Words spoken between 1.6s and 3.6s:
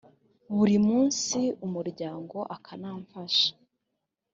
umuryango akanafasha.